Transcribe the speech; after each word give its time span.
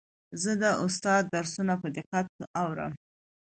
زه 0.41 0.51
د 0.61 0.63
استاد 0.85 1.23
درسونه 1.35 1.73
په 1.81 1.87
دقت 1.97 2.27
اورم. 2.61 2.93